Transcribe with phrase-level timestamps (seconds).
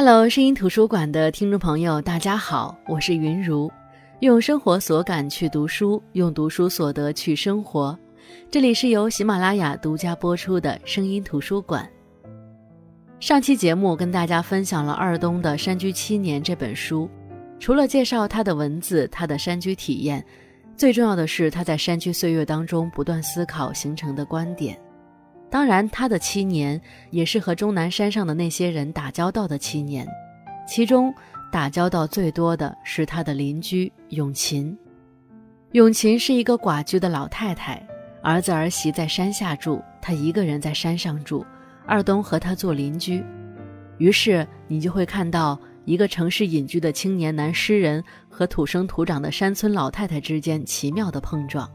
[0.00, 3.68] Hello，声音图书馆的听众朋友，大家好，我是云如，
[4.20, 7.98] 用生活所感去读书，用读书所得去生活。
[8.48, 11.84] 这里是由喜马拉雅独家播出的声音图书馆。
[13.18, 17.10] 上期节目跟大家分享了二东的《山居七年》这本书，
[17.58, 20.24] 除了介绍他的文字、他的山居体验，
[20.76, 24.78] 最重要的是他在山居岁月当中不断思考形成的观点。
[25.50, 26.80] 当然，他的七年
[27.10, 30.06] 也是和终南山上的那些人打交道的七年，
[30.66, 31.12] 其中
[31.50, 34.76] 打交道最多的是他的邻居永琴。
[35.72, 37.86] 永琴是一个寡居的老太太，
[38.22, 41.44] 儿子儿媳在山下住，她一个人在山上住。
[41.86, 43.24] 二东和她做邻居，
[43.96, 51.66] 于是你就会看到一个城市隐居的青年男诗人和土生土长的山村老太太之间奇妙的碰撞。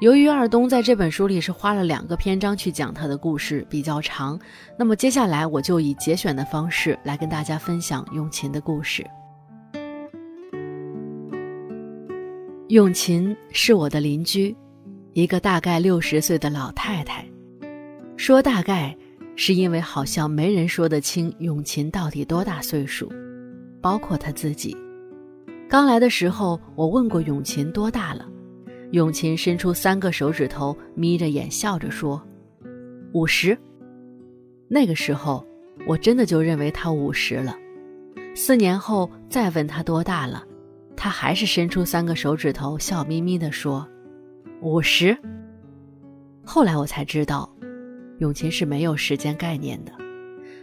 [0.00, 4.38] 由于二东在这本书里是花了两个篇章去讲他的故事，比较长，
[4.78, 9.04] 那么接下来我就以节选的方式来跟大家分享永琴的故事。
[12.68, 14.56] 永琴是我的邻居，
[15.14, 17.26] 一个大概六十岁的老太太。
[18.16, 18.96] 说大概，
[19.34, 23.10] 是因为好像没人说得清永琴到底多大岁数，
[23.82, 24.76] 包括她自己。
[25.68, 28.24] 刚来的时候，我问过永琴多大了。
[28.92, 32.22] 永琴伸出三个手指头，眯着眼笑着说
[33.12, 33.56] ：“五十。”
[34.68, 35.46] 那个时候，
[35.86, 37.54] 我真的就认为他五十了。
[38.34, 40.44] 四年后再问他多大了，
[40.96, 43.86] 他还是伸出三个手指头，笑眯眯地说
[44.62, 45.16] ：“五十。”
[46.44, 47.54] 后来我才知道，
[48.20, 49.92] 永琴是没有时间概念的，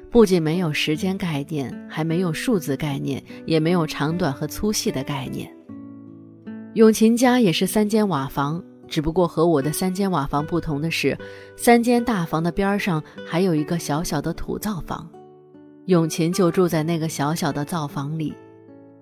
[0.09, 5.54] 不仅没有时间概念，还没有数字概念，也没有长短和粗细的概念。
[6.75, 11.17] 永琴家也是三间瓦房，只不过和我的三间瓦房不同的是，
[11.55, 15.09] 三间大房的边上还有一个小小的土灶房。
[15.85, 18.33] 永琴就住在那个小小的灶房里。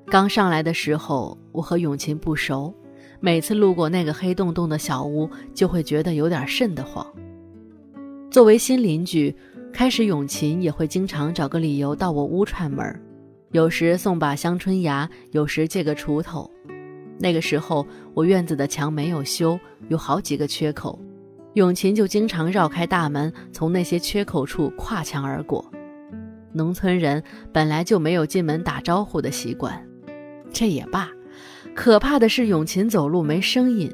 [0.06, 2.72] 刚上来的时候，我和永琴不熟，
[3.20, 7.03] 每次路过那个黑洞洞的小屋，就会觉得有点瘆得慌。
[8.30, 9.36] 作为新邻居，
[9.74, 13.02] 开始永琴也会经常找个理由到我屋串门，
[13.52, 16.52] 有时送把香椿芽，有时借个锄头。
[17.19, 19.59] 那个时候，我院子的墙没有修，
[19.90, 21.00] 有好几个缺口，
[21.53, 25.63] 永琴就经常绕开大门，从那些缺口处跨墙而过。
[26.52, 29.84] 农村人本来就没有进门打招呼的习惯，
[30.52, 31.09] 这也罢。
[31.73, 33.91] 可怕的是，永琴走路没声音，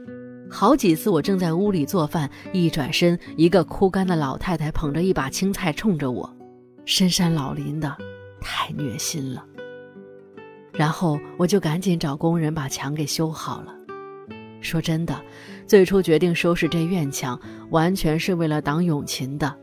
[0.49, 6.29] 好几次我正在屋里做饭，一转身，一个枯干的老太太捧着一把青菜冲着我，
[6.83, 7.95] 深山老林的，
[8.41, 9.45] 太虐心了。
[10.79, 13.75] 然后我就赶紧找工人把墙给修好了。
[14.61, 15.21] 说真的，
[15.67, 17.37] 最初决定收拾这院墙，
[17.69, 19.53] 完全是为了挡永琴的。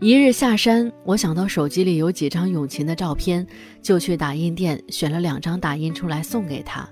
[0.00, 3.46] 一日下山，我想到手机里有几张永琴的照片，
[3.80, 6.88] 就去打印店选了两张打印出来送给他。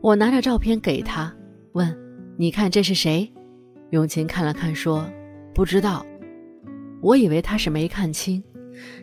[0.00, 1.32] 我拿着照片给他，
[1.74, 1.96] 问
[2.36, 3.32] ：“你看这是谁？”
[3.90, 5.08] 永琴看了看，说
[5.54, 6.04] ：“不知道。”
[7.00, 8.42] 我以为他是没看清，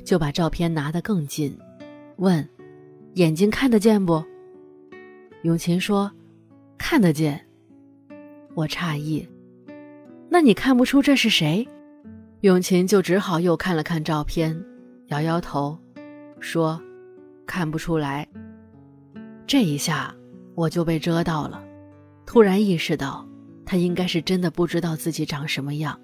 [0.03, 1.57] 就把照片拿得更近，
[2.17, 2.45] 问。
[3.17, 4.23] 眼睛看得见不？
[5.41, 6.11] 永琴说
[6.77, 7.43] ：“看得见。”
[8.53, 9.27] 我诧异
[10.29, 11.67] ：“那你看不出这是谁？”
[12.41, 14.63] 永琴就只好又看了看照片，
[15.07, 15.75] 摇摇头，
[16.39, 16.79] 说
[17.47, 18.27] ：“看不出来。”
[19.47, 20.15] 这一下
[20.53, 21.59] 我就被遮到了，
[22.23, 23.27] 突然意识到
[23.65, 25.99] 他应该是真的不知道自己长什么样。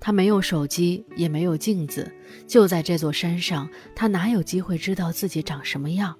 [0.00, 2.12] 他没有手机，也没有镜子，
[2.48, 6.12] 就在这座山上，他哪有机会知道自己长什么样？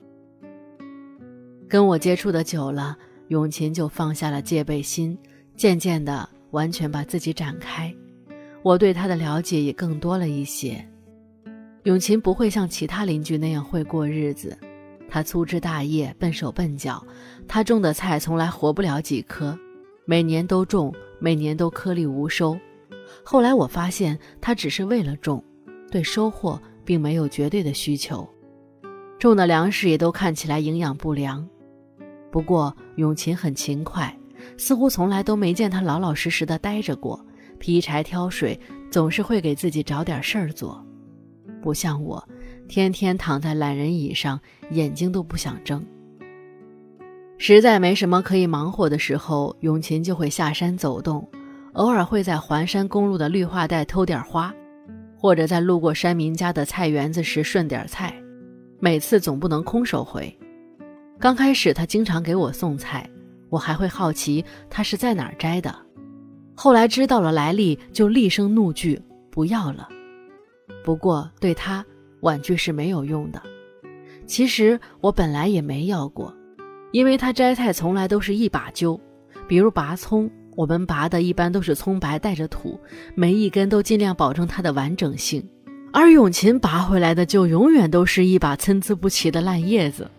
[1.73, 2.95] 跟我接触的久了，
[3.29, 5.17] 永琴就放下了戒备心，
[5.57, 7.91] 渐渐的完全把自己展开。
[8.63, 10.87] 我对他的了解也更多了一些。
[11.85, 14.55] 永琴不会像其他邻居那样会过日子，
[15.09, 17.03] 他粗枝大叶，笨手笨脚，
[17.49, 19.59] 他种的菜从来活不了几棵，
[20.05, 22.55] 每年都种，每年都颗粒无收。
[23.25, 25.43] 后来我发现，他只是为了种，
[25.91, 28.29] 对收获并没有绝对的需求，
[29.19, 31.49] 种的粮食也都看起来营养不良。
[32.33, 34.13] 不过永琴很勤快，
[34.57, 37.23] 似乎从来都没见他老老实实的待着过，
[37.59, 38.59] 劈柴挑水，
[38.91, 40.83] 总是会给自己找点事儿做，
[41.61, 42.27] 不像我，
[42.67, 44.41] 天天躺在懒人椅上，
[44.71, 45.85] 眼睛都不想睁。
[47.37, 51.29] 实在没什么可以忙活的时候，永琴就会下山走动，
[51.75, 54.55] 偶尔会在环山公路的绿化带偷点花，
[55.19, 58.15] 或者在路过山民家的菜园子时顺点菜，
[58.81, 60.35] 每次总不能空手回。
[61.23, 63.09] 刚开始，他经常给我送菜，
[63.49, 65.73] 我还会好奇他是在哪儿摘的。
[66.53, 69.89] 后来知道了来历，就厉声怒拒，不要了。
[70.83, 71.87] 不过对他
[72.23, 73.41] 婉拒是没有用的，
[74.27, 76.35] 其实我本来也没要过，
[76.91, 79.01] 因为他摘菜从来都是一把揪，
[79.47, 82.77] 比如拔葱，我们拔的一般都是葱白带着土，
[83.15, 85.49] 每一根都尽量保证它的完整性，
[85.93, 90.11] 而永琴拔回来的就永远都是一把参差不齐的烂叶子。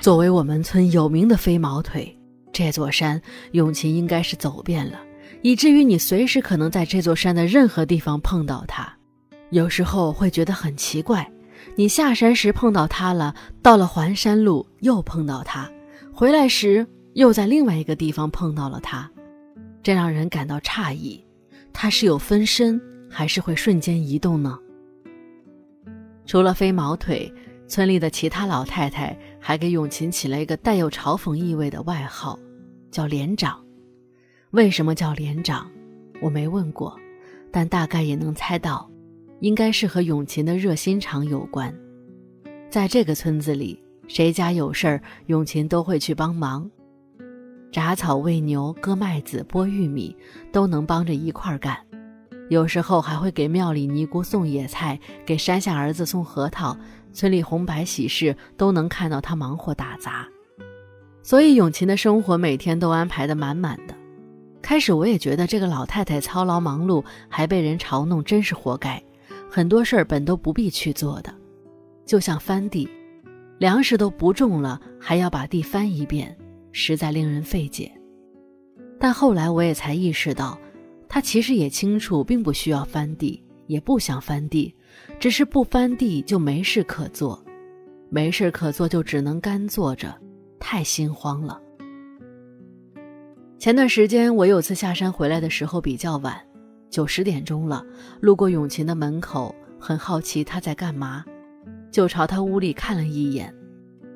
[0.00, 2.14] 作为我们村有名的飞毛腿，
[2.52, 3.20] 这座山
[3.52, 5.00] 永琴应该是走遍了，
[5.40, 8.86] 以至于你随时可能在这座山的任何地方碰到它。
[9.50, 11.30] 有时候会觉得很奇怪，
[11.74, 15.70] 你下山时碰到它了，到了环山路又碰到它，
[16.12, 19.10] 回来时又在另外一个地方碰到了它，
[19.82, 21.24] 这让人感到诧异。
[21.72, 24.58] 它是有分身，还是会瞬间移动呢？
[26.26, 27.32] 除了飞毛腿。
[27.74, 32.38] 村里的其他老太太还给永琴起了一个带有嘲讽意味的外号，
[32.88, 33.60] 叫连长。
[34.52, 35.68] 为什么叫连长？
[36.22, 36.96] 我没问过，
[37.50, 38.88] 但大概也能猜到，
[39.40, 41.74] 应该是和永琴的热心肠有关。
[42.70, 46.70] 在这个村子里，谁家有事儿，永琴都会去帮忙，
[47.72, 50.16] 铡草、喂牛、割麦子、剥玉米，
[50.52, 51.76] 都能帮着一块儿干。
[52.50, 56.78] 有时候还会给庙里尼姑送野菜，给山下儿子送核桃。
[57.14, 60.28] 村里红白喜事都能看到他忙活打杂，
[61.22, 63.94] 所以永琴的生活每天都安排得满满的。
[64.60, 69.02] 开始我也觉得这个老太太操劳忙碌，还被人嘲弄，真是活该。
[69.48, 71.32] 很多事儿本都不必去做的，
[72.04, 72.88] 就像翻地，
[73.58, 76.36] 粮食都不种了，还要把地翻一遍，
[76.72, 77.92] 实在令人费解。
[78.98, 80.58] 但后来我也才意识到，
[81.08, 84.74] 她其实也清楚，并不需要翻地，也不想翻地。
[85.18, 87.42] 只是不翻地就没事可做，
[88.10, 90.14] 没事可做就只能干坐着，
[90.58, 91.60] 太心慌了。
[93.58, 96.38] 前段时间我有次下山回来的时候比较晚，
[96.90, 97.84] 九十点钟了，
[98.20, 101.24] 路过永琴的门口，很好奇他在干嘛，
[101.90, 103.54] 就朝他屋里看了一眼。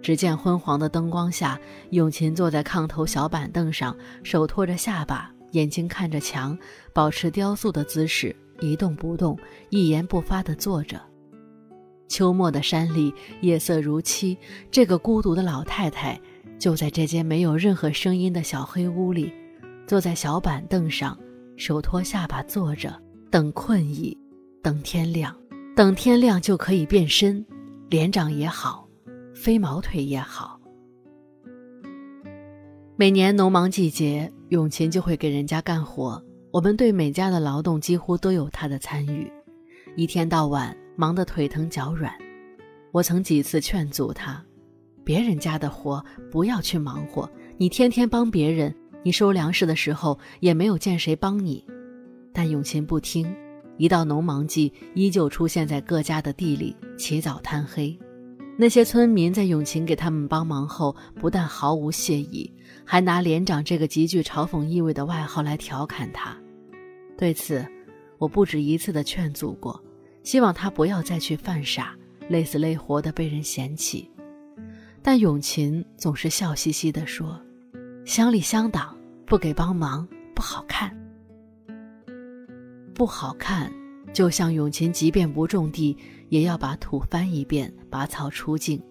[0.01, 1.59] 只见昏黄的灯光下，
[1.91, 6.57] 永琴坐在炕头小板凳上，手托着下巴，眼睛看着墙，
[6.93, 8.35] 保持雕塑的姿势。
[8.61, 9.39] 一动不动，
[9.71, 11.01] 一言不发地坐着。
[12.09, 13.13] 秋末的山里，
[13.43, 14.37] 夜色如漆。
[14.71, 16.19] 这个孤独的老太太，
[16.59, 19.33] 就在这间没有任何声音的小黑屋里，
[19.87, 21.19] 坐在小板凳上，
[21.57, 22.99] 手托下巴坐着，
[23.31, 24.17] 等困意，
[24.63, 25.35] 等天亮。
[25.77, 27.45] 等天亮就可以变身，
[27.89, 28.89] 连长也好，
[29.35, 30.59] 飞毛腿也好。
[32.97, 36.21] 每年农忙季节，永琴就会给人家干活。
[36.51, 39.31] 我们对每家的劳动几乎都有他的参与，
[39.97, 42.13] 一天到晚忙得腿疼脚软。
[42.91, 44.43] 我曾几次劝阻他，
[45.05, 51.63] 别人家的活不要去忙活，你天天帮别人，你收粮食的时候也没有见谁帮你。
[52.33, 53.31] 但永琴不听，
[53.77, 57.99] 一到农忙季，依旧出现在各家的地里，起早贪黑。
[58.61, 62.53] 那些村民在永琴给他们帮忙后，不但毫无谢意，
[62.85, 66.37] 还拿连长这个极具嘲讽意味的外号来调侃他。
[67.17, 67.65] 对此，
[68.19, 69.81] 我不止一次的劝阻过，
[70.25, 71.97] 希望他不要再去犯傻，
[72.29, 74.11] 累死累活的被人嫌弃。
[75.03, 77.41] 但永琴总是笑嘻嘻地说
[78.05, 80.93] ：“乡里乡党不给帮忙不好看，
[82.93, 83.73] 不好看。”
[84.13, 85.97] 就像永琴，即便不种地，
[86.29, 88.83] 也要把土翻一遍，拔草除净，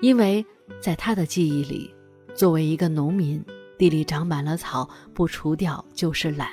[0.00, 0.44] 因为
[0.80, 1.92] 在他的记忆里，
[2.34, 3.42] 作为一个农民，
[3.78, 6.48] 地里长满了草，不除掉就是懒，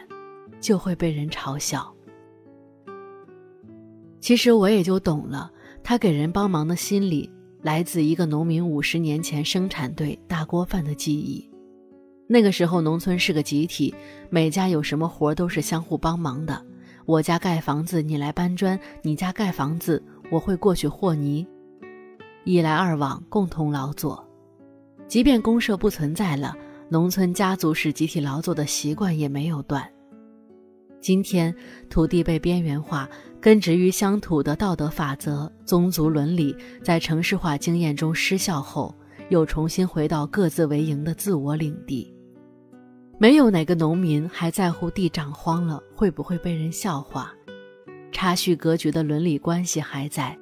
[0.62, 1.93] 就会被人嘲笑。
[4.22, 5.51] 其实我也就懂了，
[5.84, 7.29] 他给人帮忙的心理，
[7.62, 11.50] 来自一个农民五十年前生产队大锅饭的记忆。
[12.27, 13.93] 那个时候，农村是个集体，
[14.29, 16.63] 每家有什么活都是相互帮忙的。
[17.10, 20.00] 我家盖房子，你来搬砖；你家盖房子，
[20.30, 21.44] 我会过去和泥。
[22.44, 24.24] 一来二往，共同劳作。
[25.08, 26.56] 即便公社不存在了，
[26.88, 29.84] 农村家族式集体劳作的习惯也没有断。
[31.01, 31.51] 今天，
[31.89, 33.10] 土地被边缘化，
[33.42, 38.94] 根植于乡土的道德法则、宗族伦理，在城市化经验中失效后，
[39.30, 42.13] 又重新回到各自为营的自我领地。
[43.22, 47.34] 没有哪个农民还在乎地长荒了会不会被人笑话，
[48.14, 50.38] 差序格局的伦理关系还在，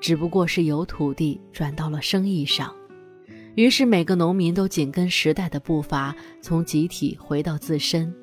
[0.00, 2.72] 只不过是由土地转到了生意上。
[3.56, 8.14] 于是每个农民都紧跟时代的步伐，从集体回到自身。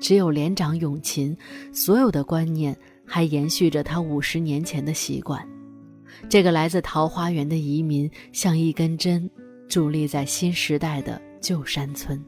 [0.00, 1.36] 只有连长永勤，
[1.72, 2.76] 所有的观念
[3.06, 5.48] 还延续着他五十年前的习惯。
[6.28, 9.30] 这个来自桃花源的移民，像一根针，
[9.68, 12.20] 伫立在新时代的旧山村。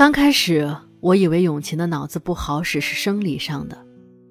[0.00, 3.76] 刚开始，我以为永琴的脑子不好使是生理上的，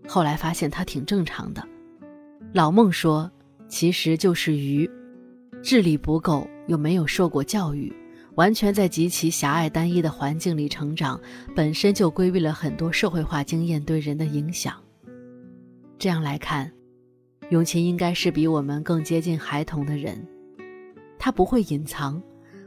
[0.07, 1.63] 后来发现他挺正常的。
[2.53, 3.29] 老孟说，
[3.67, 4.89] 其实就是鱼，
[5.61, 7.93] 智力不够，又没有受过教育，
[8.33, 11.21] 完全在极其狭隘单一的环境里成长，
[11.55, 14.73] 本身就规避了很多社会化经验对人的影响。
[15.99, 16.71] 这样来看，
[17.51, 20.19] 永琴应该是比我们更接近孩童的人，
[21.19, 22.19] 他不会隐藏，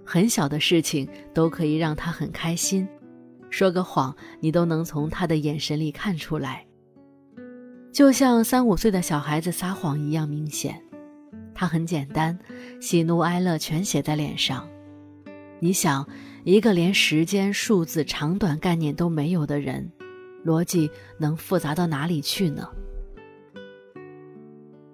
[0.05, 2.87] 很小的事情都可以让他很开心。
[3.51, 6.67] 说个谎，你都能从他的眼神里看出来，
[7.93, 10.83] 就像三五岁的小孩子撒谎一样明显。
[11.55, 12.39] 他很简单，
[12.81, 14.67] 喜怒哀乐全写在脸上。
[15.61, 16.09] 你想，
[16.45, 19.93] 一个连时间、数字长短概念都没有的人，
[20.47, 22.67] 逻辑能复杂到哪里去呢？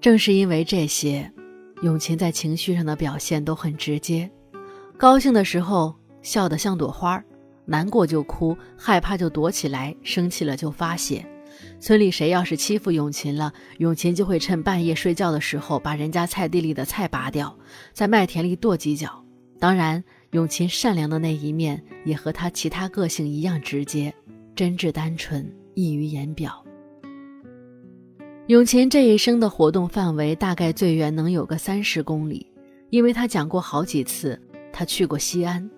[0.01, 1.33] 正是因为这些，
[1.83, 4.29] 永琴在情绪上的表现都很直接，
[4.99, 7.25] 高兴的时候笑得像朵花儿。
[7.65, 11.25] 难过就哭，害怕就躲起来，生气了就发泄。
[11.79, 17.57] 村里谁要是欺负永琴了，永琴就会趁半夜睡觉的时候把人家菜地里的菜拔掉，
[17.93, 19.25] 在麦田里跺几脚。
[19.61, 20.03] 当然，
[20.33, 24.13] 永琴善良的那一面也和他其他个性一样直接、
[24.57, 26.65] 真挚、单纯，溢于言表。
[28.49, 32.51] 永琴这一生的活动范围大概最远能有个三十公里，
[32.91, 34.41] 因为他讲过好几次，
[34.79, 35.69] 他去过西安。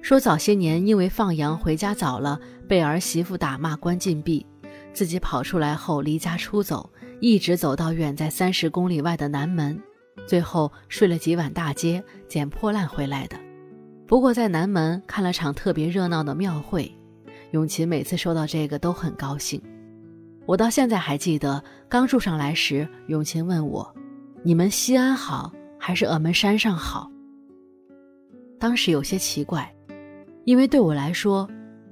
[0.00, 4.46] 说早些年因为放羊回家早了，被儿媳妇打骂关禁闭，
[4.94, 9.78] 自己跑出来后离家出走，一直走到远在三十公里外的南门，
[10.26, 13.36] 最后睡了几晚大街，捡破烂回来的。
[14.06, 16.90] 不过在南门看了场特别热闹的庙会，
[17.50, 19.60] 永琴每次说到这个都很高兴。
[20.46, 23.94] 我到现在还记得刚住上来时，永琴问我
[24.42, 27.10] ：“你们西安好还是俺们山上好？”
[28.58, 29.72] 当时有些奇怪。
[30.44, 31.48] 因为对我来说，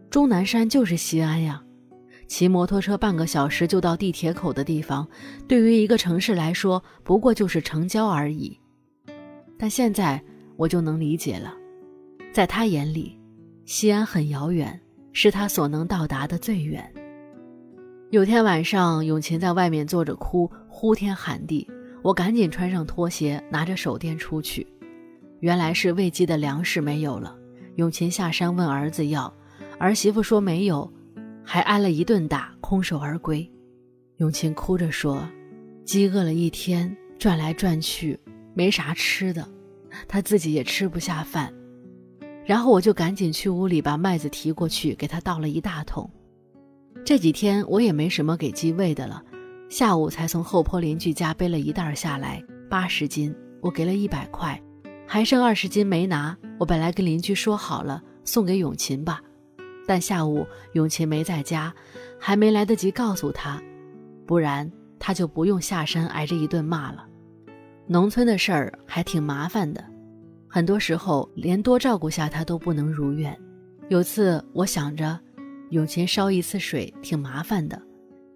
[0.09, 1.61] 终南山就是西安呀，
[2.29, 5.07] 骑摩托车半个小时就到地铁口的地方，
[5.49, 8.57] 对于一个城市来说，不过就是城郊而已。
[9.59, 10.23] 但现在
[10.57, 11.53] 我就能理解了，
[12.33, 13.19] 在他眼里，
[13.65, 14.81] 西安很遥远，
[15.13, 16.89] 是他所能到达的最远。
[18.11, 21.69] 有天晚上，永琴在外面坐着哭，呼天喊地，
[22.03, 24.65] 我赶紧穿上拖鞋，拿着手电出去，
[25.41, 27.37] 原来是喂鸡的粮食没有了。
[27.77, 29.33] 永琴下山问儿子要，
[29.79, 30.91] 儿媳妇说没有，
[31.45, 33.51] 还挨了一顿打，空手而归。
[34.19, 35.29] 永琴哭着说
[35.85, 38.19] ：“饥饿了一天，转来转去
[38.55, 39.47] 没啥吃的，
[40.07, 41.53] 他自己也吃不下饭。”
[42.47, 46.09] 然后我就赶紧去屋里把麦子提过去，给他倒了一大桶。
[47.05, 49.23] 这几天我也没什么给鸡喂的了，
[49.69, 54.63] 下午才从后坡邻居家背了一袋下来，八十斤，我给了一百块。
[55.07, 59.23] 还剩二十斤没拿，我本来跟邻居说好了送给永琴吧，
[59.87, 61.73] 但下午永琴没在家，
[62.19, 63.63] 还没来得及告诉他，
[64.27, 67.07] 不然他就不用下山挨着一顿骂了。
[67.87, 69.85] 农村的事儿还挺麻烦的，
[70.49, 73.39] 很多时候连多照顾下他都不能如愿。
[73.91, 75.21] 有次我想着，
[75.71, 77.81] 永琴烧一次水挺麻烦的，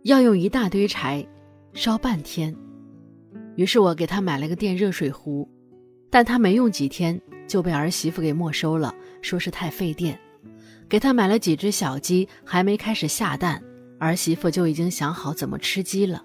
[0.04, 1.26] 要用一大堆柴，
[1.72, 2.54] 烧半天，
[3.56, 5.48] 于是我给他买了个电热水壶。
[6.10, 10.18] 但他没用几天就被儿媳妇给没收了，说是太费电。
[10.88, 13.62] 给他买了几只小鸡，还没开始下蛋，
[13.98, 16.24] 儿媳妇就已经想好怎么吃鸡了。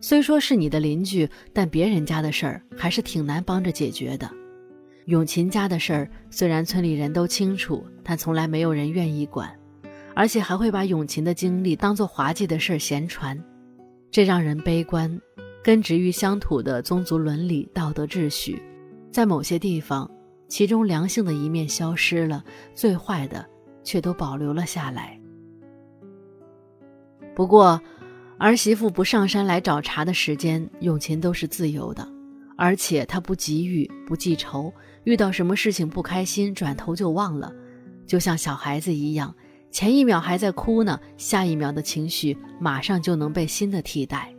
[0.00, 4.28] 虽说是你的邻居，但别人家的事儿还是挺难帮着解决的。
[5.06, 9.54] 永琴家的事儿虽然村里人都清楚，但从来没有人愿意管，
[10.14, 13.38] 而且还会把永琴的经历当做滑稽的事儿闲传，
[14.10, 15.20] 这让人悲观。
[15.62, 18.62] 根植于乡土的宗族伦理、道德秩序。
[19.10, 20.10] 在某些地方，
[20.48, 23.44] 其中良性的一面消失了，最坏的
[23.82, 25.20] 却都保留了下来。
[27.34, 27.80] 不过，
[28.38, 32.06] 儿媳妇不上山来找茬的时间，永琴都是自由的，
[32.56, 34.72] 而且她不急于、不记仇，
[35.04, 37.52] 遇到什么事情不开心，转头就忘了，
[38.06, 39.34] 就像小孩子一样，
[39.70, 44.32] 前一秒还在哭呢，下一秒的情绪马上就能被新的替代。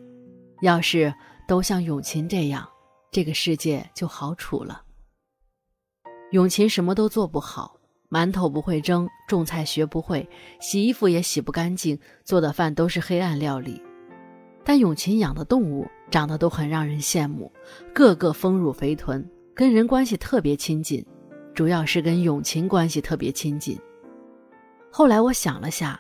[0.62, 1.14] 要是
[1.48, 2.68] 都像永琴这样。
[3.12, 4.84] 这个世界就好处了。
[6.32, 7.76] 永琴什么都做不好，
[8.10, 10.30] 馒头不会蒸，种菜学不会，
[10.62, 13.82] 洗衣服也洗不干净，做的饭都是黑暗料理。
[14.64, 17.52] 但永琴养的动物长得都很让人羡慕，
[17.94, 21.06] 个个丰乳肥臀，跟人关系特别亲近，
[21.54, 23.78] 主要是跟永琴关系特别亲近。
[24.90, 26.00] 后来我想了下。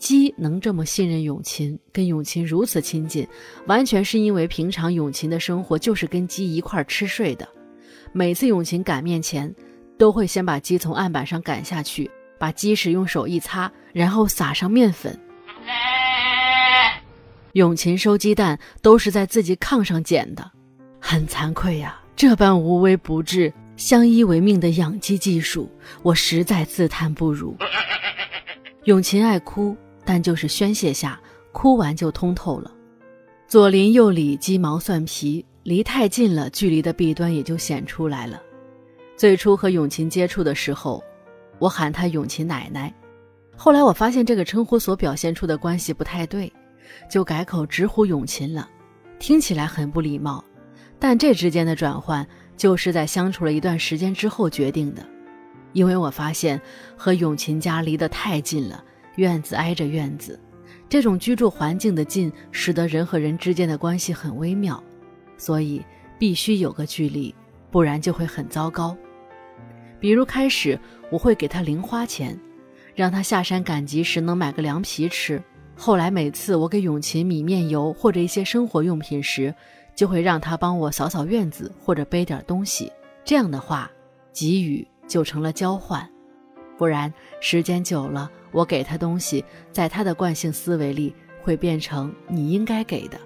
[0.00, 3.28] 鸡能这么信任永琴，跟永琴如此亲近，
[3.66, 7.46] 完全是因为平常永琴的生活就是跟鸡一块吃睡的。
[8.10, 9.54] 每次永琴擀面前，
[9.98, 15.16] 都会先把鸡从案板上赶下去，把鸡屎用手一擦，然后撒上面粉。
[17.52, 20.50] 永琴收鸡蛋都是在自己炕上捡的，
[20.98, 25.70] 很惭愧呀，这般无微不至、相依为命的养鸡技术，
[26.02, 27.54] 我实在自叹不如。
[28.84, 29.76] 永琴爱哭，
[30.12, 31.20] 但就是宣泄下，
[31.52, 32.74] 哭完就通透了。
[33.46, 38.42] 左邻右里鸡毛蒜皮，离太近了，距离的弊端也就显出来了。
[39.16, 41.00] 最初和永琴接触的时候，
[41.60, 42.92] 我喊她永琴奶奶，
[43.56, 46.52] 后来我发现这个称呼所表现出的关系不太对，
[47.08, 48.68] 就改口直呼永琴了，
[49.20, 50.44] 听起来很不礼貌。
[50.98, 52.26] 但这之间的转换，
[52.56, 55.06] 就是在相处了一段时间之后决定的。
[55.72, 56.60] 因为我发现
[56.96, 58.82] 和永琴家离得太近了，
[59.16, 60.38] 院子挨着院子，
[60.88, 64.82] 这种居住环境的近，使得人和人之间的关系很微妙，
[65.36, 65.84] 所以
[66.18, 67.34] 必须有个距离，
[67.70, 68.96] 不然就会很糟糕。
[69.98, 70.78] 比如开始
[71.10, 72.38] 我会给他零花钱，
[72.94, 75.42] 让他下山赶集时能买个凉皮吃。
[75.76, 79.54] 后来每次我给永琴米面油或者一些生活用品时，
[79.94, 82.90] 就会让他帮我扫扫院子或者背点东西。
[83.24, 83.90] 这样的话，
[84.32, 84.86] 给予。
[85.08, 86.08] 就成了交换，
[86.78, 93.18] 不然时间久了，我给他东西，在他的惯性思维里会变成你应该给的。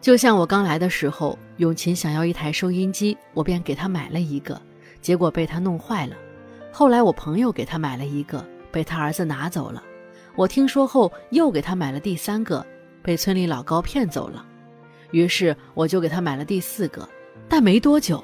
[0.00, 4.60] 就像我刚来的时候，永琴想要一台收音机，我便给他买了一个，
[5.00, 6.16] 结果被他弄坏了。
[6.72, 9.82] 后来我朋友给他买了一个，被他儿子拿走了。
[10.36, 12.64] 我听说后又给他买了第三个，
[13.02, 14.46] 被村里老高骗走了。
[15.10, 17.06] 于是我就给他买了第四个，
[17.48, 18.22] 但没多久。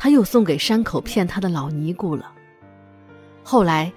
[0.00, 2.32] 他又送给山口骗他的老尼姑了。
[3.42, 3.92] 后来，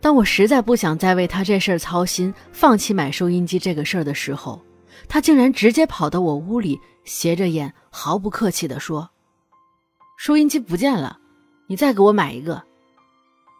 [0.00, 4.62] 当我实在不想再为他这事儿操心，放弃买收音机这个事儿的时候，
[5.08, 9.10] 他竟然直接跑到我屋里，斜着眼，毫不客气地说
[10.16, 11.18] ：“收音机不见了，
[11.66, 12.62] 你再给我买一个。”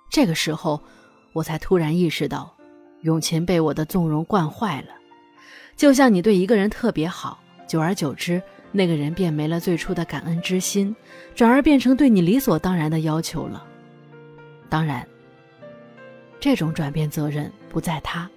[0.08, 0.80] 这个时候，
[1.32, 2.54] 我才突然意识到，
[3.02, 4.88] 永琴被我的纵容惯坏了，
[5.76, 8.40] 就像你对一个人特别好，久而久之。
[8.72, 10.94] 那个人便没了最初的感恩之心，
[11.34, 13.64] 转而变成对你理所当然的要求了。
[14.68, 15.06] 当然，
[16.46, 18.30] 这种转变责任不在他。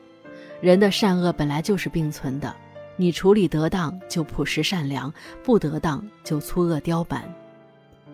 [0.60, 2.56] 人的善恶本来就是并存的，
[2.98, 7.24] 你处理得当就朴实善良，不得当就粗恶刁蛮。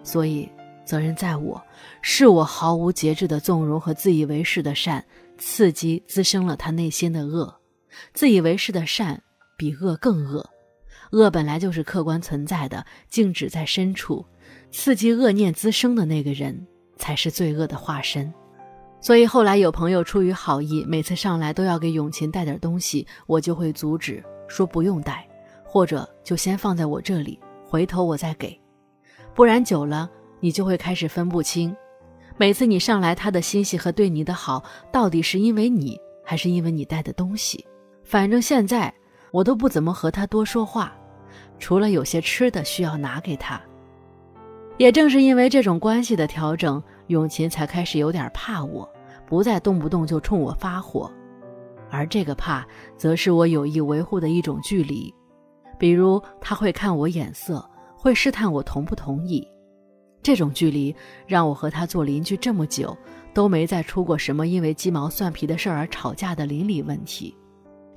[0.03, 0.49] 所以
[0.83, 1.63] 责任在我，
[2.01, 5.01] 是我毫无节制的纵容和自以为是的善，
[5.37, 7.57] 刺激滋生了他内心的恶。
[8.13, 9.23] 自以为是的善
[9.57, 10.45] 比恶更恶。
[11.13, 14.25] 恶本来就是客观存在的，静止在深处，
[14.71, 18.33] 刺激恶念滋生的那个人才是罪恶的化身。
[18.99, 25.27] 所以后来有朋友出于好意，每次上来都要给永琴带点东西，我就会阻止，说不用带，
[25.63, 28.59] 或者就先放在我这里，回头我再给。
[29.33, 31.75] 不然久了，你就会开始分不清，
[32.37, 37.65] 每次你上来他的欣喜和对你的好，到底是因为你，还是因为你带的东西？
[38.03, 38.93] 反正现在。
[39.31, 40.95] 我都不怎么和他多说话，
[41.59, 43.61] 除了有些吃的需要拿给他。
[44.77, 48.89] 也正是因为这种关系的调整，永琴才开始有点怕我，
[49.25, 51.11] 不再动不动就冲我发火。
[51.89, 52.65] 而这个怕，
[52.97, 55.13] 则是我有意维护的一种距离，
[55.77, 57.63] 比如他会看我眼色，
[57.95, 59.47] 会试探我同不同意。
[60.23, 60.93] 这种距离
[61.27, 62.97] 让我和他做邻居这么久，
[63.33, 67.35] 都没再出过什么因为鸡毛蒜皮的事而吵架的邻里问题。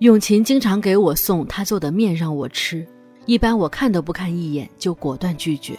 [0.00, 2.86] 永琴经常给我送他做的面让我吃，
[3.24, 5.74] 一般我看都不看一眼就果断拒绝。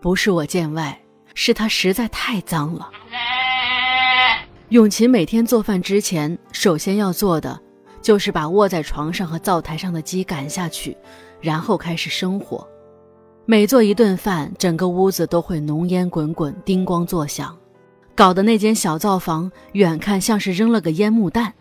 [0.00, 0.96] 不是我见外，
[1.34, 2.90] 是他实在太脏了。
[4.70, 7.60] 永琴每天做饭之前，首先要做的
[8.00, 10.96] 就是把卧在床上和灶台上的鸡赶下去，
[11.40, 12.66] 然后开始生火。
[13.46, 17.56] 每做一顿饭，整个屋子都会浓烟滚滚，叮咣作响，
[18.14, 21.52] 搞得那间小灶房远看像是扔了个烟幕弹。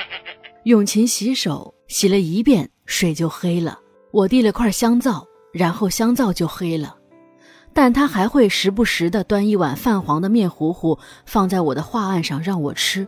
[0.64, 3.78] 永琴洗手洗了一遍，水就黑了。
[4.12, 6.95] 我递了块香皂，然后香皂就黑了。
[7.76, 13.06] 但他还会时不时地端一碗泛黄的面糊糊放在我的画案上让我吃。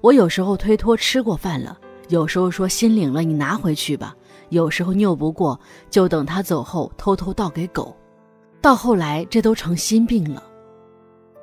[0.00, 4.16] 我有时候推脱吃过饭了，有时候说心领了，你拿回去吧。
[4.48, 5.60] 有时候拗不过，
[5.90, 7.94] 就等他走后偷偷倒给狗。
[8.62, 10.42] 到后来，这都成心病了。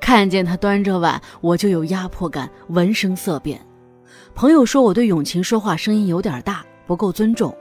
[0.02, 3.64] 看见他端着碗，我就有压迫感，闻声色变。
[4.34, 7.56] 朋友说我对永晴说话声音有点大，不够尊重。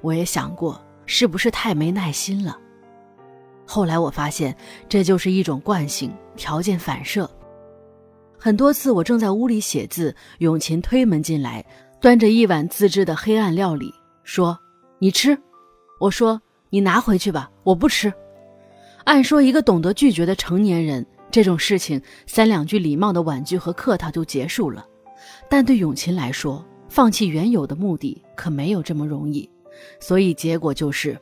[0.00, 2.58] 我也想过是不是太没耐心了。
[3.70, 4.56] 后来我发现
[4.88, 7.30] 这就是一种惯性，条件反射。
[8.38, 11.62] 很多次我正在屋里写字，永琴推门进来，
[12.00, 13.92] 端着一碗自制的黑暗料理，
[14.24, 14.58] 说
[14.98, 15.38] ：“你吃。”
[16.00, 18.10] 我说：“你拿回去吧，我不吃。”
[19.04, 24.86] 按说一个懂得拒绝的成年人，这种事情三两句礼貌的婉拒和客套就结束了。
[25.46, 29.46] 但对永琴来说，放弃原有的目的可没有这么容易，
[30.00, 31.18] 所以结果就是，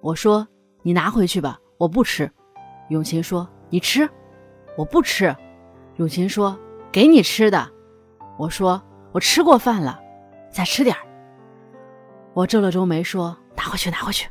[0.00, 0.48] 我说
[0.82, 2.30] 你拿回去吧，我不吃。
[2.90, 4.06] 永琴说你吃，
[4.76, 5.34] 我不吃。
[5.96, 6.54] 永琴说
[6.92, 7.66] 给你吃的，
[8.36, 9.98] 我说我吃过饭了，
[10.52, 11.00] 再吃点儿。
[12.34, 14.28] 我皱了皱眉说拿回去拿回去，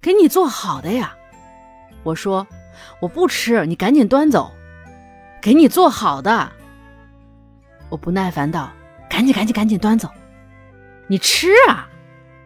[0.00, 1.14] 给你做好的呀。
[2.04, 2.46] 我说
[3.02, 4.50] 我不吃，你赶紧端走，
[5.42, 6.50] 给你做好的。
[7.90, 8.72] 我不耐烦道。
[9.10, 10.08] 赶紧赶紧赶紧端走，
[11.06, 11.86] 你吃啊！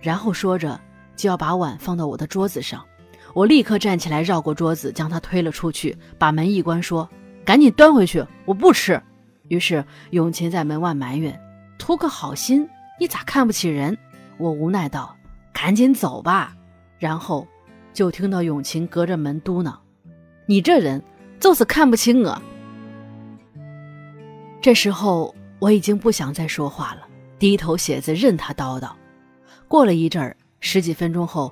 [0.00, 0.80] 然后说着
[1.14, 2.84] 就要把碗放到我的桌子上，
[3.36, 7.06] 我立刻站起来绕过桌子将他推了出去，把门一关，说
[7.44, 8.98] ：“赶紧端回去，我不吃。”
[9.48, 11.38] 于是永琴在门外埋怨
[11.78, 12.66] ：“图个好心，
[12.98, 13.94] 你咋看不起人？”
[14.40, 15.14] 我无奈道
[15.52, 16.56] ：“赶紧走吧。”
[16.98, 17.46] 然后
[17.92, 19.74] 就听到永琴隔着门嘟囔
[20.48, 21.02] ：“你这人
[21.38, 22.40] 就是看不起我。”
[24.62, 25.34] 这时候。
[25.58, 28.90] 我已经不想再说话了，低头写字，任他叨叨。
[29.66, 31.50] 过了一阵儿，十几分钟后，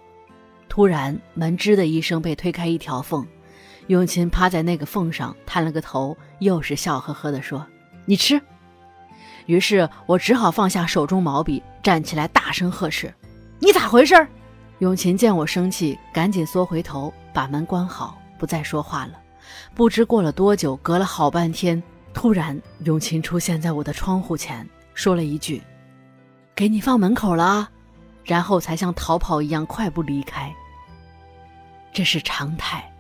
[0.75, 3.25] 突然门吱的一声被推开一条缝，
[3.87, 7.65] 永琴趴在那个缝上，探了个头，又是笑呵呵地说
[8.07, 8.43] ：“你吃。
[9.47, 13.15] ”于是我只好放下手中毛笔，站起来大声呵斥
[13.63, 14.27] ：“你咋回事？”
[14.81, 19.13] 永琴见我生气，赶紧缩回头，把门关好，不再说话了。
[19.77, 21.81] 不知过了多久，隔了好半天。
[22.13, 25.63] 突然，永琴出现在我的窗户前，说了一句
[26.53, 27.71] ：“给你放门口了。”
[28.27, 30.53] 然后才像逃跑一样快步离开。
[31.95, 32.93] 这是常态。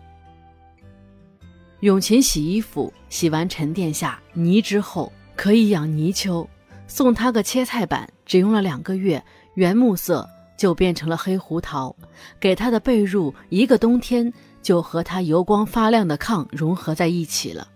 [1.80, 6.48] 永琴洗衣服，洗完沉淀下泥之后，可以养泥鳅。
[6.86, 9.22] 送他个切菜板，只用了两个月，
[9.54, 10.26] 原木色
[10.56, 11.94] 就变成了黑胡桃。
[12.38, 17.68] 给他的被褥，一个冬天就和他油光发亮的炕融合在一起了。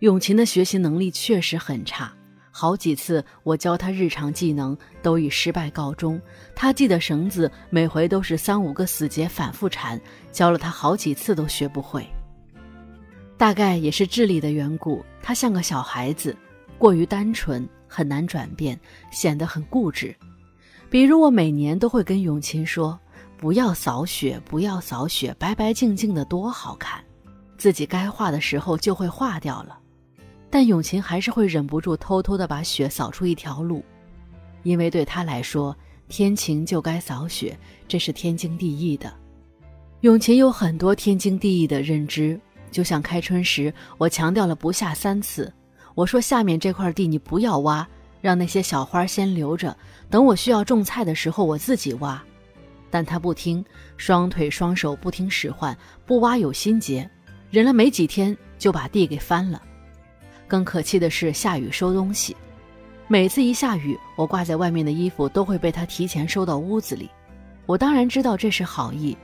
[0.00, 2.12] 永琴的学习能力确实很差，
[2.60, 6.20] 好几次我教他日常技能都以失败告终。
[6.56, 10.00] 他系的绳子每回都是三五个死结反复缠，
[10.32, 12.04] 教了他好几次都学不会。
[13.36, 16.36] 大概也是智力的缘故，他像个小孩子，
[16.78, 18.76] 过于单纯，很难转变，
[19.12, 20.12] 显得很固执。
[20.90, 22.98] 比如我每年都会跟永琴说
[23.38, 27.00] ：“不要扫雪，不要扫雪，白白净净的多好看。”
[27.56, 29.77] 自己该化的时候就会化掉了。
[30.50, 33.84] 但永琴还是会忍不住偷偷的把雪扫出一条路，
[34.62, 35.76] 因为对他来说，
[36.08, 39.12] 天晴就该扫雪，这是天经地义的。
[40.00, 45.52] 永琴有很多天经地义的认知，就像开春时我强调了不下三次，
[45.94, 47.86] 我说下面这块地你不要挖，
[48.20, 49.76] 让那些小花先留着，
[50.08, 52.22] 等我需要种菜的时候我自己挖。
[52.90, 53.62] 但他不听，
[53.98, 57.08] 双腿双手不听使唤，不挖有心结，
[57.50, 59.60] 忍了没几天就把地给翻了。
[60.48, 62.34] 更可气的是下雨收东西，
[63.06, 67.08] 每次一下雨，我挂在外面的衣服都会被他提前收到屋子里。
[67.66, 69.14] 我当然知道这是好意，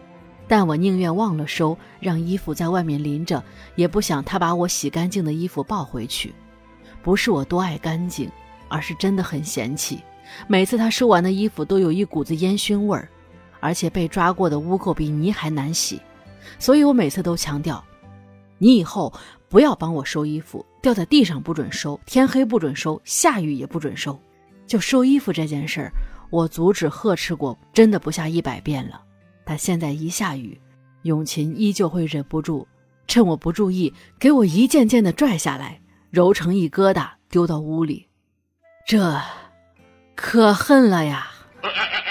[0.46, 3.42] 但我宁愿忘了收，让衣服在外面淋着，
[3.74, 6.32] 也不想他把我洗干净的衣服抱回去。
[7.02, 8.30] 不是我多爱干净，
[8.68, 10.00] 而是真的很嫌弃。
[10.46, 13.08] 每次他收完的衣服都有一股子烟熏味儿，
[13.60, 15.98] 而且被抓过的污垢比泥还难洗，
[16.58, 17.82] 所以我每次都强调，
[18.58, 19.10] 你以后。
[19.54, 24.20] 不要帮我收衣服，掉在地上不准收，天黑不准收，下雨也不准收。
[24.66, 25.92] 就收衣服这件事儿，
[26.28, 29.00] 我阻止呵斥过，真的不下一百遍了。
[29.44, 30.60] 但现在一下雨，
[31.02, 32.66] 永琴依旧会忍不住，
[33.06, 38.08] 趁我不注意，给我一件件的拽下来，揉成一疙瘩丢到屋里。
[38.84, 39.20] 这，
[40.16, 41.28] 可恨了呀！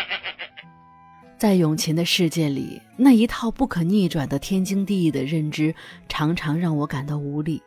[1.43, 5.75] 在永琴的世界里，那一套不可逆转的天经地义的认知，
[6.07, 7.61] 常常让我感到无力。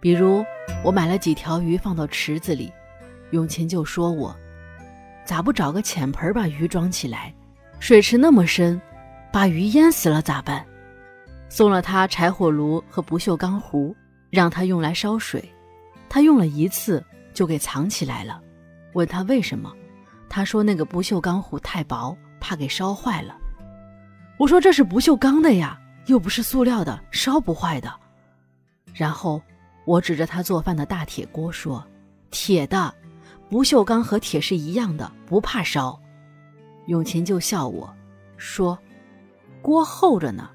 [0.00, 0.44] 比如，
[0.82, 2.72] 我买了几条鱼放到池子里，
[3.30, 4.34] 永琴就说我，
[5.24, 7.32] 咋不找个浅盆把鱼装起来？
[7.78, 8.82] 水池那么深，
[9.32, 10.66] 把鱼淹死了咋办？
[11.48, 13.94] 送了他柴火炉和不锈钢壶，
[14.30, 15.48] 让他用来烧水。
[16.08, 17.00] 他用了一次
[17.32, 18.40] 就给藏起来了。
[18.94, 19.72] 问他为什么，
[20.28, 22.12] 他说那个不锈钢壶太薄。
[22.40, 23.36] 怕给烧坏了，
[24.38, 27.92] 我说这是不锈钢的呀，又不是塑料的，烧不坏的。
[28.94, 29.42] 然后
[29.84, 31.84] 我指着他做饭的大铁锅说
[32.30, 32.94] ：“铁的，
[33.48, 35.98] 不锈钢和铁是一样的，不怕烧。”
[36.86, 37.92] 永琴就笑我
[38.36, 38.78] 说
[39.60, 40.50] ：“锅厚着呢。”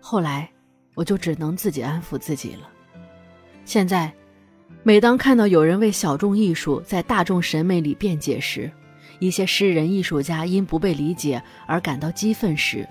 [0.00, 0.50] 后来
[0.94, 2.68] 我就只能自己安抚自己了。
[3.64, 4.12] 现在，
[4.82, 8.70] 每当看到有人为小众艺术在大众审美里辩解时，
[9.20, 12.88] 一些诗人、艺术家因不被理解而感到激愤时，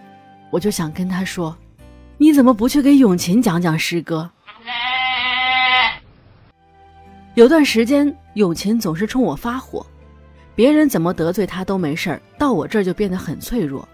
[0.50, 1.58] 我就想跟他说
[2.18, 4.30] ：“你怎么不去给永琴讲讲诗歌？”
[7.36, 9.86] 有段时间，永琴总是冲我发火，
[10.56, 13.88] 别人怎么得罪他都没事儿，到我这儿就变得很脆弱。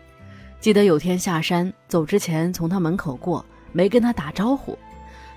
[0.60, 4.78] 记得有天下山走之前，从他门口过，没跟他打招呼，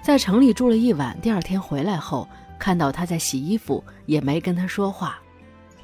[0.01, 2.27] 在城里住了一晚，第二天回来后
[2.59, 5.21] 看到他在洗衣服，也没跟他说话。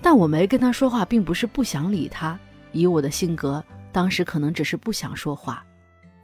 [0.05, 2.39] 但我没跟他说话，并不是不想理他，
[2.73, 5.65] 以我的性格，当时可能只是不想说话。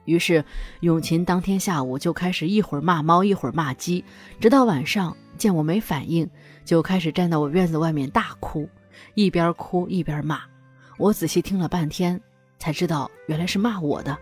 [0.05, 0.45] 于是
[0.81, 4.05] 永琴当天下午就开始一会儿骂猫，一会儿骂鸡，
[4.39, 6.29] 直到晚上见我没反应，
[6.63, 8.69] 就开始站到我院子外面大哭，
[9.15, 10.43] 一边哭一边骂。
[10.99, 12.21] 我仔细听了半天。
[12.59, 14.15] 才知道原来是骂我的，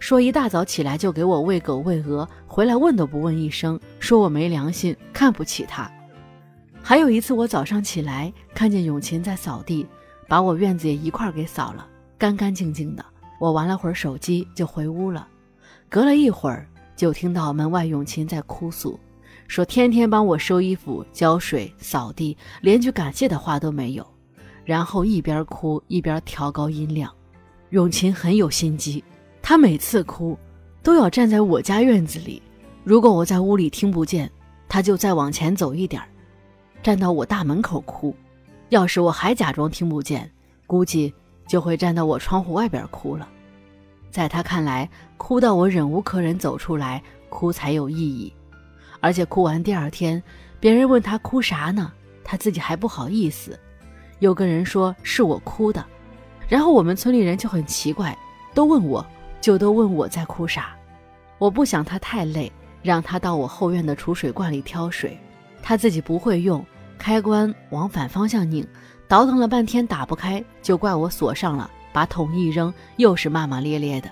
[0.00, 5.88] 说一大早起来就给我喂狗喂鹅，回来问都不问一声，说我没良心，看不起他。
[6.82, 9.86] 还有一次，我早上起来看见永琴在扫地，
[10.26, 11.86] 把我院子也一块给扫了，
[12.16, 13.04] 干干净净的。
[13.38, 15.28] 我玩了会儿手机就回屋了，
[15.88, 18.98] 隔了一会儿就听到门外永琴在哭诉，
[19.46, 24.06] 说天天帮我收衣服、浇水、扫地，连句感谢的话都没有。
[24.64, 27.12] 然后一边哭一边调高音量。
[27.70, 29.04] 永琴很有心机，
[29.42, 30.38] 她每次哭，
[30.82, 32.42] 都要站在我家院子里。
[32.82, 34.30] 如果我在屋里听不见，
[34.68, 36.08] 她就再往前走一点儿，
[36.82, 38.14] 站到我大门口哭。
[38.70, 40.30] 要是我还假装听不见，
[40.66, 41.12] 估计
[41.46, 43.28] 就会站到我窗户外边哭了。
[44.10, 48.32] 在他看来，哭到我忍无可忍走出来哭才有意义。
[49.00, 50.22] 而且哭完第二天，
[50.58, 51.92] 别人问他哭啥呢，
[52.24, 53.58] 他自己还不好意思，
[54.18, 55.84] 有个人说是我哭的。
[56.48, 58.16] 然后我们村里人就很奇怪，
[58.54, 59.06] 都问我，
[59.40, 60.74] 就都问我在哭啥。
[61.38, 62.50] 我不想他太累，
[62.82, 65.16] 让他到我后院的储水罐里挑水，
[65.68, 66.64] 他自己不会用，
[66.96, 68.66] 开关往反方向拧，
[69.06, 74.08] 倒腾了半天打不开，就怪我锁上了，把桶一扔，又是骂骂咧咧的。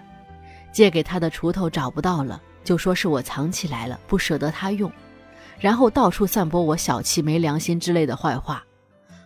[0.70, 4.92] 借给他的锄头找不到了，就说是我藏起来了，不舍得他用，
[5.58, 8.62] 然后到处散播我小气、没良心之类的坏话。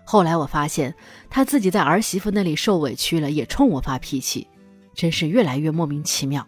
[0.05, 0.95] 后来我发现，
[1.29, 4.47] 他自己在儿媳妇那里受委屈了，也冲我发脾气，
[4.95, 6.47] 真是越来越莫名其妙。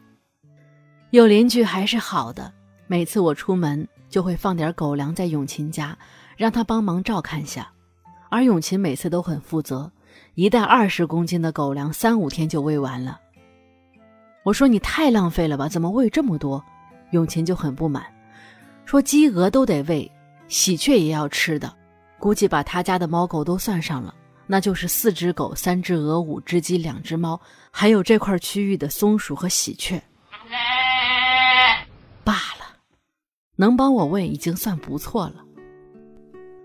[1.10, 2.52] 有邻居还是好的，
[2.86, 5.96] 每次我出门就会放点狗粮在永琴家，
[6.36, 7.72] 让他帮忙照看下。
[8.28, 9.90] 而永琴每次都很负责，
[10.34, 13.18] 一袋二十公斤的狗粮，三五天就喂完了。
[14.44, 16.62] 我说你太浪费了吧，怎么喂这么多？
[17.12, 18.04] 永琴就很不满，
[18.84, 20.10] 说鸡鹅都得喂，
[20.46, 21.74] 喜鹊也要吃的。
[22.18, 24.14] 估计把他家的猫狗都算上了，
[24.46, 30.02] 那就是四只狗、三只鹅、五只鸡、两只猫，还有这块区域的松鼠和喜鹊。
[32.22, 32.61] 罢了，
[33.62, 35.36] 能帮我喂已经算不错了。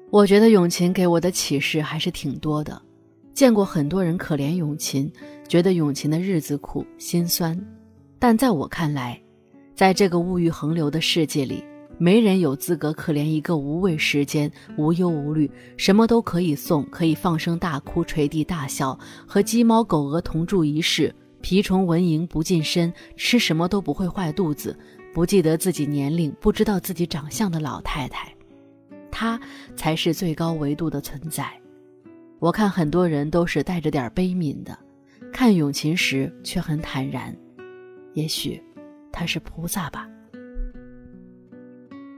[0.10, 2.81] 我觉得永琴给我的启示还是挺多的。
[3.36, 5.07] 见过很多人可怜永琴，
[5.47, 7.55] 觉得永琴的日子苦心酸，
[8.17, 9.21] 但在我看来，
[9.75, 11.63] 在这个物欲横流的世界里。
[11.99, 24.75] 没人有资格可怜一个无畏时间、无忧无虑、什么都可以送、可以放声大哭、垂地大笑，和鸡猫狗鹅同住一室，蜱虫蚊蝇不近身，吃什么都不会坏肚子，
[25.17, 28.32] 不记得自己年龄、不知道自己长相的老太太，
[29.10, 29.41] 她
[29.75, 31.51] 才是最高维度的存在。
[32.38, 34.77] 我看很多人都是带着点悲悯的，
[35.34, 37.36] 看永琴时却很坦然，
[38.13, 38.62] 也许
[39.12, 40.08] 他是菩萨吧。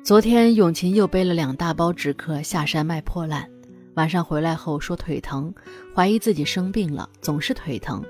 [0.03, 3.49] 昨天永琴又背了两大包纸壳下山卖破烂，
[3.93, 5.53] 晚上回来后说腿疼，
[5.95, 8.03] 怀疑自己生病了，总是腿疼，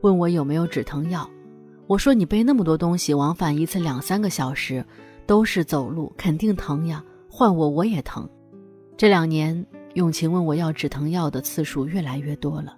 [0.00, 1.30] 问我有没有止疼药。
[1.92, 4.82] 我说你背那么多东西，往返一次两三个小时，
[5.26, 7.04] 都是走路，肯定疼呀。
[7.28, 8.26] 换我我也疼。
[8.96, 12.74] 这两年永琴问我要止疼药的次数越来越多了，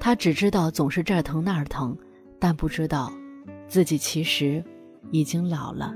[0.00, 1.94] 他只知道总是这儿疼那儿疼，
[2.38, 3.12] 但不知道
[3.68, 4.64] 自己其实
[5.10, 5.94] 已经老了。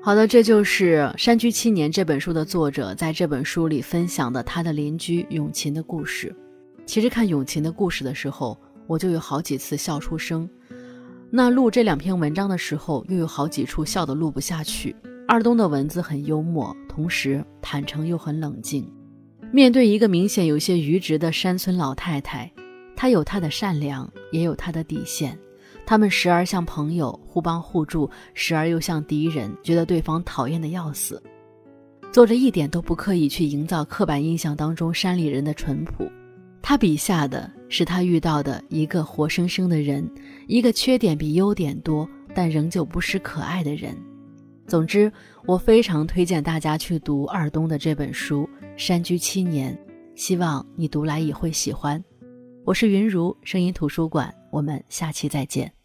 [0.00, 6.32] 好的，这就是《山居七年》这本书的作者在这本书里分享的他的邻居永琴的故事。
[6.86, 10.48] 其实看永琴的故事的时候，我就有好几次笑出声。
[11.28, 14.94] 那录这两篇文章的时候，又有好几处笑得录不下去。
[15.28, 18.88] 二东的文字很幽默，同时坦诚又很冷静。
[19.52, 22.50] 面对一个明显有些愚直的山村老太太，
[22.94, 25.36] 她有她的善良，也有她的底线。
[25.84, 31.20] 他们时而像朋友互帮互助，时而又像敌人，觉得对方讨厌的要死，
[32.12, 36.08] 作者一点都不刻意去营造刻板印象当中山里人的淳朴。
[36.68, 40.04] 他笔下的是他遇到的一个活生生的人，
[40.48, 43.96] 一个缺点比优点多，但仍旧不失可爱的人。
[44.66, 45.12] 总之，
[45.46, 49.72] 我非常推荐大家去读二东的这本书《山居七年》，
[50.20, 52.02] 希望你读来也会喜欢。
[52.64, 55.75] 我是云如声音图书馆，我们下期再见。